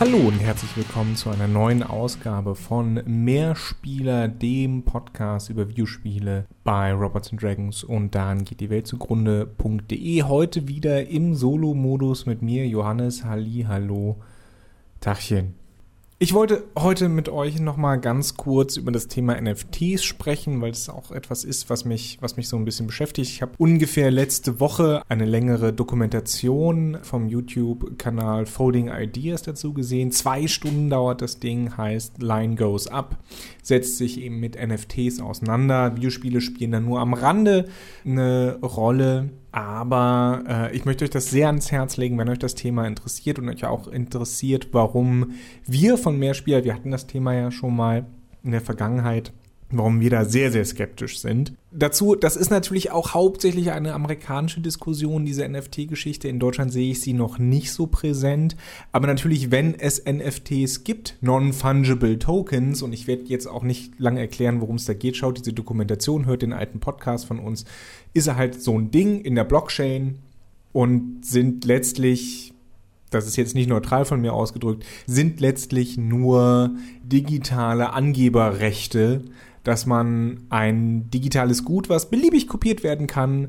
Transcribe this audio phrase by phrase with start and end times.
[0.00, 6.92] Hallo und herzlich willkommen zu einer neuen Ausgabe von Mehrspieler, dem Podcast über Videospiele bei
[6.92, 10.22] Robots Dragons und dann geht die Welt zugrunde.de.
[10.22, 13.24] Heute wieder im Solo-Modus mit mir, Johannes.
[13.24, 14.18] Halli, hallo,
[15.00, 15.54] Tachchen.
[16.20, 20.88] Ich wollte heute mit euch nochmal ganz kurz über das Thema NFTs sprechen, weil es
[20.88, 23.30] auch etwas ist, was mich, was mich so ein bisschen beschäftigt.
[23.30, 30.10] Ich habe ungefähr letzte Woche eine längere Dokumentation vom YouTube-Kanal Folding Ideas dazu gesehen.
[30.10, 33.16] Zwei Stunden dauert das Ding, heißt Line Goes Up,
[33.62, 35.94] setzt sich eben mit NFTs auseinander.
[35.94, 37.68] Videospiele spielen da nur am Rande
[38.04, 42.54] eine Rolle aber äh, ich möchte euch das sehr ans Herz legen, wenn euch das
[42.54, 45.32] Thema interessiert und euch auch interessiert, warum
[45.66, 48.06] wir von Mehrspieler, wir hatten das Thema ja schon mal
[48.44, 49.32] in der Vergangenheit,
[49.70, 51.52] warum wir da sehr, sehr skeptisch sind.
[51.70, 56.28] Dazu, das ist natürlich auch hauptsächlich eine amerikanische Diskussion, diese NFT-Geschichte.
[56.28, 58.56] In Deutschland sehe ich sie noch nicht so präsent.
[58.92, 64.20] Aber natürlich, wenn es NFTs gibt, Non-Fungible Tokens, und ich werde jetzt auch nicht lange
[64.20, 67.66] erklären, worum es da geht, schaut diese Dokumentation, hört den alten Podcast von uns,
[68.14, 70.18] ist er halt so ein Ding in der Blockchain
[70.72, 72.54] und sind letztlich
[73.10, 76.72] das ist jetzt nicht neutral von mir ausgedrückt, sind letztlich nur
[77.02, 79.24] digitale Angeberrechte
[79.68, 83.48] dass man ein digitales Gut, was beliebig kopiert werden kann,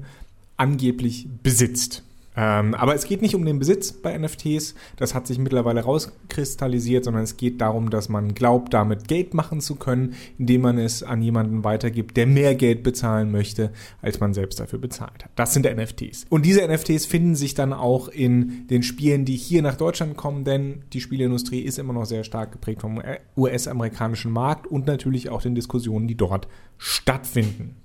[0.57, 2.03] angeblich besitzt.
[2.41, 7.03] Ähm, aber es geht nicht um den Besitz bei NFTs, das hat sich mittlerweile rauskristallisiert,
[7.03, 11.03] sondern es geht darum, dass man glaubt, damit Geld machen zu können, indem man es
[11.03, 15.31] an jemanden weitergibt, der mehr Geld bezahlen möchte, als man selbst dafür bezahlt hat.
[15.35, 16.27] Das sind NFTs.
[16.29, 20.45] Und diese NFTs finden sich dann auch in den Spielen, die hier nach Deutschland kommen,
[20.45, 23.01] denn die Spieleindustrie ist immer noch sehr stark geprägt vom
[23.35, 27.75] US-amerikanischen Markt und natürlich auch den Diskussionen, die dort stattfinden.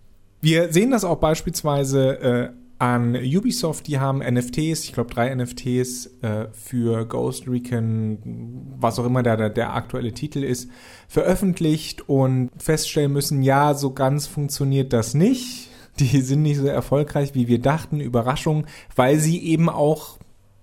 [0.41, 6.07] Wir sehen das auch beispielsweise äh, an Ubisoft, die haben NFTs, ich glaube drei NFTs
[6.23, 8.19] äh, für Ghost Recon,
[8.79, 10.69] was auch immer der, der aktuelle Titel ist,
[11.09, 15.71] veröffentlicht und feststellen müssen, ja, so ganz funktioniert das nicht.
[16.01, 18.01] Die sind nicht so erfolgreich, wie wir dachten.
[18.01, 20.19] Überraschung, weil sie eben auch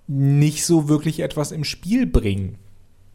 [0.07, 2.57] nicht so wirklich etwas im Spiel bringen.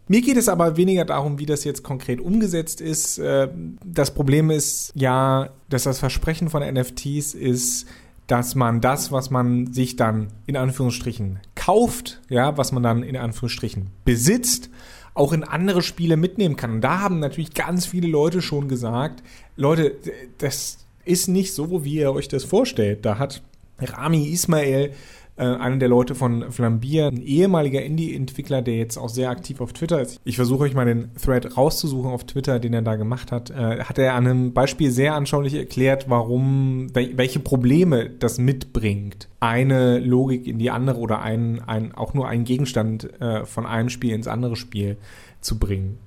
[0.09, 3.19] Mir geht es aber weniger darum, wie das jetzt konkret umgesetzt ist.
[3.19, 3.49] Äh,
[3.85, 7.87] das Problem ist ja, dass das Versprechen von NFTs ist,
[8.27, 13.17] dass man das, was man sich dann in Anführungsstrichen kauft, ja, was man dann in
[13.17, 14.71] Anführungsstrichen besitzt,
[15.15, 16.73] auch in andere Spiele mitnehmen kann.
[16.73, 19.23] Und da haben natürlich ganz viele Leute schon gesagt,
[19.57, 19.97] Leute,
[20.39, 23.07] das ist nicht so, wie ihr euch das vorstellt.
[23.07, 23.43] Da hat
[23.79, 24.93] Rami Ismail
[25.37, 29.73] äh, einer der Leute von Flambier, ein ehemaliger Indie-Entwickler, der jetzt auch sehr aktiv auf
[29.73, 30.21] Twitter ist.
[30.25, 33.51] Ich versuche euch mal den Thread rauszusuchen auf Twitter, den er da gemacht hat.
[33.51, 39.99] Äh, hat er an einem Beispiel sehr anschaulich erklärt, warum, welche Probleme das mitbringt, eine
[39.99, 44.15] Logik in die andere oder ein, ein, auch nur einen Gegenstand äh, von einem Spiel
[44.15, 44.97] ins andere Spiel
[45.41, 45.99] zu bringen.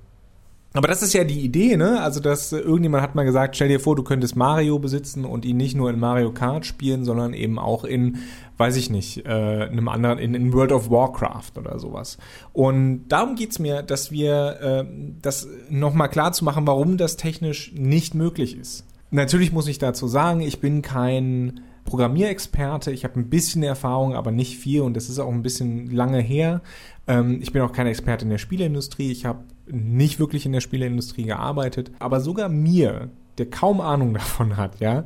[0.72, 2.00] Aber das ist ja die Idee, ne?
[2.00, 5.56] Also, dass irgendjemand hat mal gesagt, stell dir vor, du könntest Mario besitzen und ihn
[5.56, 8.18] nicht nur in Mario Kart spielen, sondern eben auch in,
[8.56, 12.18] weiß ich nicht, äh, einem anderen, in, in World of Warcraft oder sowas.
[12.52, 14.84] Und darum geht's mir, dass wir äh,
[15.20, 18.84] das nochmal klar zu machen, warum das technisch nicht möglich ist.
[19.10, 22.90] Natürlich muss ich dazu sagen, ich bin kein Programmierexperte.
[22.90, 26.20] Ich habe ein bisschen Erfahrung, aber nicht viel und das ist auch ein bisschen lange
[26.20, 26.60] her.
[27.06, 29.10] Ähm, ich bin auch kein Experte in der Spieleindustrie.
[29.10, 34.56] Ich habe nicht wirklich in der Spieleindustrie gearbeitet, aber sogar mir, der kaum Ahnung davon
[34.56, 35.04] hat, ja,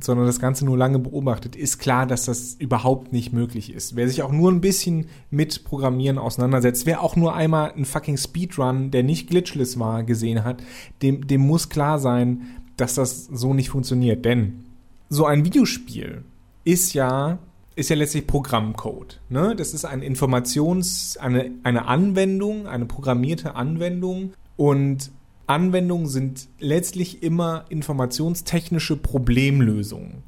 [0.00, 3.96] sondern das Ganze nur lange beobachtet, ist klar, dass das überhaupt nicht möglich ist.
[3.96, 8.16] Wer sich auch nur ein bisschen mit Programmieren auseinandersetzt, wer auch nur einmal einen fucking
[8.16, 10.62] Speedrun, der nicht glitchless war, gesehen hat,
[11.02, 12.42] dem, dem muss klar sein,
[12.76, 14.24] dass das so nicht funktioniert.
[14.24, 14.64] Denn
[15.12, 16.24] so ein Videospiel
[16.64, 17.38] ist ja
[17.74, 19.20] ist ja letztlich Programmcode.
[19.28, 19.54] Ne?
[19.56, 24.34] Das ist eine Informations-, eine, eine Anwendung, eine programmierte Anwendung.
[24.56, 25.10] Und
[25.46, 30.22] Anwendungen sind letztlich immer informationstechnische Problemlösungen.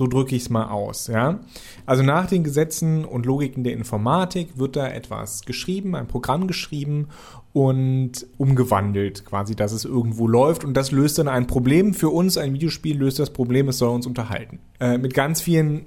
[0.00, 1.40] So drücke ich es mal aus, ja.
[1.84, 7.08] Also nach den Gesetzen und Logiken der Informatik wird da etwas geschrieben, ein Programm geschrieben
[7.52, 11.92] und umgewandelt, quasi, dass es irgendwo läuft und das löst dann ein Problem.
[11.92, 14.60] Für uns, ein Videospiel löst das Problem, es soll uns unterhalten.
[14.80, 15.84] Äh, mit ganz vielen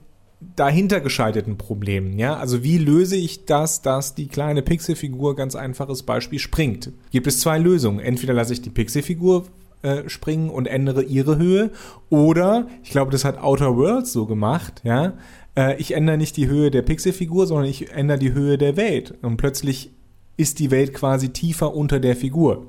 [0.55, 2.19] dahinter geschalteten Problemen.
[2.19, 6.91] Ja, also wie löse ich das, dass die kleine Pixelfigur ganz einfaches Beispiel springt?
[7.09, 7.99] Gibt es zwei Lösungen.
[7.99, 9.45] Entweder lasse ich die Pixelfigur
[9.83, 11.71] äh, springen und ändere ihre Höhe,
[12.09, 14.81] oder ich glaube, das hat Outer Worlds so gemacht.
[14.83, 15.13] Ja,
[15.55, 19.13] äh, ich ändere nicht die Höhe der Pixelfigur, sondern ich ändere die Höhe der Welt
[19.21, 19.91] und plötzlich
[20.35, 22.65] ist die Welt quasi tiefer unter der Figur.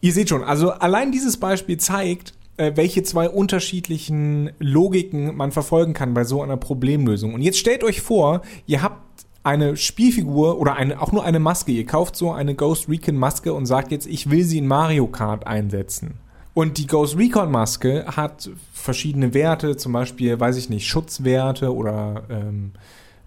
[0.00, 5.94] Ihr seht schon, also allein dieses Beispiel zeigt, äh, welche zwei unterschiedlichen Logiken man verfolgen
[5.94, 7.34] kann bei so einer Problemlösung.
[7.34, 11.72] Und jetzt stellt euch vor, ihr habt eine Spielfigur oder eine, auch nur eine Maske.
[11.72, 15.06] Ihr kauft so eine Ghost Recon Maske und sagt jetzt, ich will sie in Mario
[15.06, 16.14] Kart einsetzen.
[16.58, 22.24] Und die Ghost Recon Maske hat verschiedene Werte, zum Beispiel, weiß ich nicht, Schutzwerte oder
[22.30, 22.72] ähm,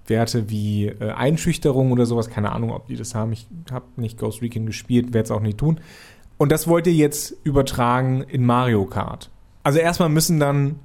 [0.06, 2.30] Werte wie äh, Einschüchterung oder sowas.
[2.30, 3.32] Keine Ahnung, ob die das haben.
[3.32, 5.80] Ich habe nicht Ghost Recon gespielt, werde es auch nicht tun.
[6.38, 9.30] Und das wollt ihr jetzt übertragen in Mario Kart.
[9.64, 10.80] Also erstmal müssen dann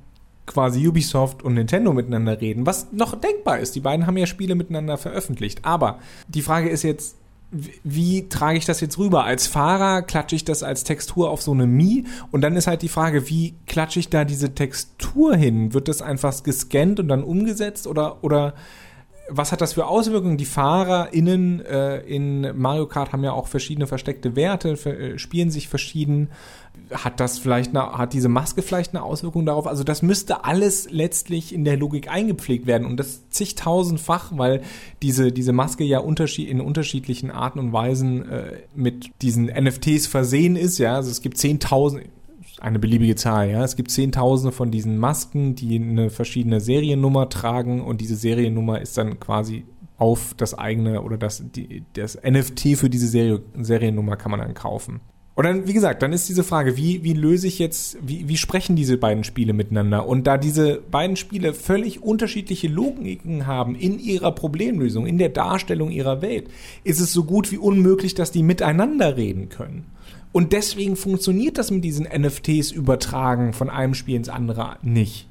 [0.47, 3.75] quasi Ubisoft und Nintendo miteinander reden, was noch denkbar ist.
[3.75, 5.65] Die beiden haben ja Spiele miteinander veröffentlicht.
[5.65, 5.99] Aber
[6.29, 7.17] die Frage ist jetzt,
[7.51, 9.25] wie trage ich das jetzt rüber?
[9.25, 12.83] Als Fahrer klatsche ich das als Textur auf so eine Mi und dann ist halt
[12.83, 15.73] die Frage, wie klatsche ich da diese Textur hin?
[15.73, 18.55] Wird das einfach gescannt und dann umgesetzt oder, oder
[19.29, 20.37] was hat das für Auswirkungen?
[20.37, 25.69] Die FahrerInnen äh, in Mario Kart haben ja auch verschiedene versteckte Werte, äh, spielen sich
[25.69, 26.29] verschieden.
[26.93, 29.67] Hat das vielleicht eine, hat diese Maske vielleicht eine Auswirkung darauf?
[29.67, 34.63] Also das müsste alles letztlich in der Logik eingepflegt werden und das zigtausendfach, weil
[35.03, 40.57] diese, diese Maske ja unterschied, in unterschiedlichen Arten und Weisen äh, mit diesen NFTs versehen
[40.57, 40.79] ist.
[40.79, 42.05] Ja, also es gibt zehntausend,
[42.61, 43.63] eine beliebige Zahl, ja.
[43.65, 48.97] Es gibt Zehntausende von diesen Masken, die eine verschiedene Seriennummer tragen und diese Seriennummer ist
[48.97, 49.65] dann quasi
[49.99, 54.55] auf das eigene oder das, die, das NFT für diese Serie, Seriennummer kann man dann
[54.55, 55.01] kaufen.
[55.37, 58.39] Und dann, wie gesagt, dann ist diese Frage, wie, wie löse ich jetzt, wie, wie
[58.39, 60.09] sprechen diese beiden Spiele miteinander?
[60.09, 65.91] Und da diese beiden Spiele völlig unterschiedliche Logiken haben in ihrer Problemlösung, in der Darstellung
[65.91, 66.49] ihrer Welt,
[66.85, 69.85] ist es so gut wie unmöglich, dass die miteinander reden können.
[70.33, 75.29] Und deswegen funktioniert das mit diesen NFTs übertragen von einem Spiel ins andere nicht.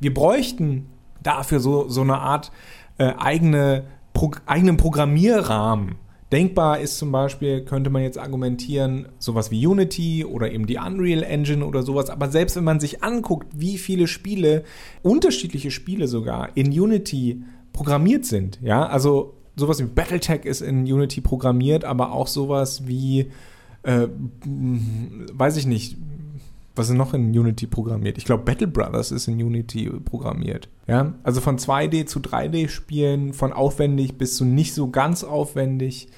[0.00, 0.86] Wir bräuchten
[1.22, 2.52] dafür so, so eine Art
[2.96, 3.84] äh, eigene,
[4.14, 5.96] pro, eigenen Programmierrahmen.
[6.32, 11.24] Denkbar ist zum Beispiel, könnte man jetzt argumentieren, sowas wie Unity oder eben die Unreal
[11.24, 12.08] Engine oder sowas.
[12.08, 14.64] Aber selbst wenn man sich anguckt, wie viele Spiele,
[15.02, 17.42] unterschiedliche Spiele sogar, in Unity
[17.72, 23.30] programmiert sind, ja, also sowas wie Battletech ist in Unity programmiert, aber auch sowas wie
[23.82, 24.08] äh,
[24.44, 25.96] weiß ich nicht,
[26.80, 28.16] was ist noch in Unity programmiert?
[28.16, 30.68] Ich glaube, Battle Brothers ist in Unity programmiert.
[30.86, 36.08] Ja, also von 2D zu 3D Spielen, von aufwendig bis zu nicht so ganz aufwendig.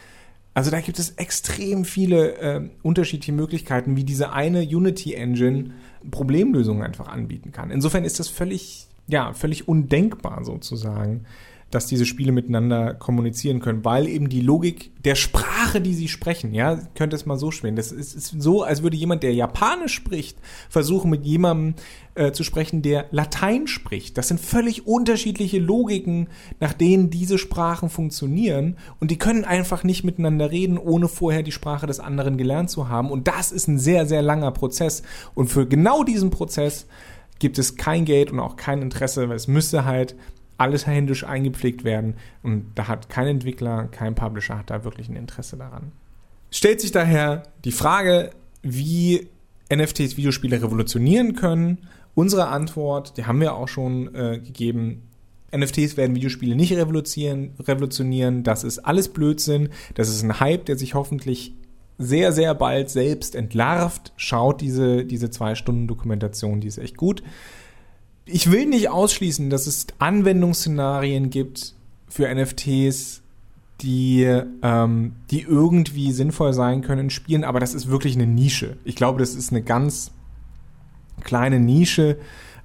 [0.55, 5.73] Also da gibt es extrem viele äh, unterschiedliche Möglichkeiten, wie diese eine Unity Engine
[6.11, 7.71] Problemlösungen einfach anbieten kann.
[7.71, 11.25] Insofern ist das völlig, ja, völlig undenkbar sozusagen,
[11.73, 16.53] dass diese Spiele miteinander kommunizieren können, weil eben die Logik der Sprache, die sie sprechen,
[16.53, 17.77] ja, könnte es mal so schwingen.
[17.77, 20.37] Das ist, ist so, als würde jemand, der Japanisch spricht,
[20.69, 21.75] versuchen mit jemandem
[22.15, 24.19] äh, zu sprechen, der Latein spricht.
[24.19, 26.29] Das sind völlig unterschiedliche Logiken,
[26.61, 31.53] nach denen diese Sprachen funktionieren und die können einfach nicht miteinander reden, ohne vorher die
[31.53, 33.11] Sprache des anderen gelernt zu haben.
[33.11, 35.03] Und das ist ein sehr, sehr langer Prozess.
[35.35, 36.87] Und für genau diesen Prozess
[37.39, 40.15] gibt es kein Geld und auch kein Interesse, weil es müsste halt
[40.63, 42.15] alles händisch eingepflegt werden
[42.45, 45.91] und da hat kein Entwickler, kein Publisher hat da wirklich ein Interesse daran.
[46.53, 48.31] Stellt sich daher die Frage,
[48.63, 49.29] wie
[49.75, 51.79] NFTs Videospiele revolutionieren können.
[52.15, 55.09] Unsere Antwort, die haben wir auch schon äh, gegeben,
[55.55, 58.43] NFTs werden Videospiele nicht revolutionieren, revolutionieren.
[58.45, 59.71] Das ist alles Blödsinn.
[59.95, 61.55] Das ist ein Hype, der sich hoffentlich
[61.99, 64.13] sehr, sehr bald selbst entlarvt.
[64.17, 67.23] Schaut diese, diese zwei Stunden Dokumentation, die ist echt gut
[68.25, 71.75] ich will nicht ausschließen, dass es Anwendungsszenarien gibt
[72.09, 73.23] für NFTs,
[73.81, 74.23] die,
[74.63, 78.77] ähm, die irgendwie sinnvoll sein können in Spielen, aber das ist wirklich eine Nische.
[78.85, 80.13] Ich glaube, das ist eine ganz
[81.23, 82.19] kleine Nische.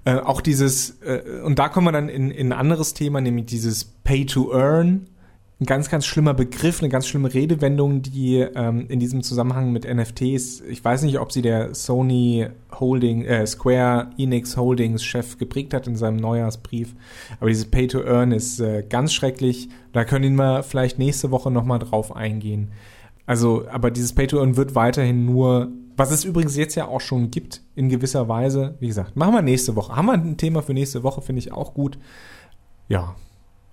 [0.05, 3.47] Äh, auch dieses, äh, und da kommen wir dann in, in ein anderes Thema, nämlich
[3.47, 5.07] dieses Pay to Earn
[5.59, 9.91] ein ganz, ganz schlimmer Begriff, eine ganz schlimme Redewendung, die ähm, in diesem Zusammenhang mit
[9.91, 12.47] NFTs, ich weiß nicht, ob sie der Sony
[12.79, 16.93] Holding, äh, Square Enix Holdings Chef geprägt hat in seinem Neujahrsbrief,
[17.39, 19.69] aber dieses Pay to Earn ist äh, ganz schrecklich.
[19.93, 22.71] Da können wir vielleicht nächste Woche nochmal drauf eingehen.
[23.25, 27.01] Also, aber dieses Pay to Earn wird weiterhin nur, was es übrigens jetzt ja auch
[27.01, 28.75] schon gibt, in gewisser Weise.
[28.79, 29.95] Wie gesagt, machen wir nächste Woche.
[29.95, 31.97] Haben wir ein Thema für nächste Woche, finde ich auch gut.
[32.89, 33.15] Ja,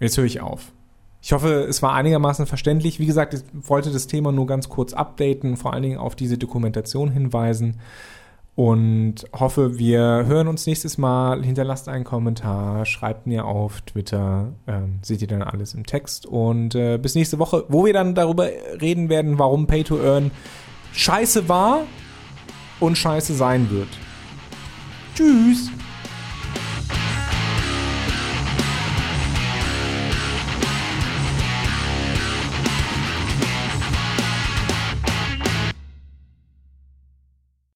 [0.01, 0.73] jetzt höre ich auf.
[1.25, 3.01] Ich hoffe, es war einigermaßen verständlich.
[3.01, 6.37] Wie gesagt, ich wollte das Thema nur ganz kurz updaten, vor allen Dingen auf diese
[6.37, 7.81] Dokumentation hinweisen
[8.57, 11.43] und hoffe, wir hören uns nächstes Mal.
[11.43, 16.75] Hinterlasst einen Kommentar, schreibt mir auf Twitter, ähm, seht ihr dann alles im Text und
[16.75, 18.51] äh, bis nächste Woche, wo wir dann darüber
[18.83, 20.31] reden werden, warum Pay to Earn
[20.93, 21.85] scheiße war
[22.81, 23.89] und scheiße sein wird.
[25.15, 25.71] Tschüss!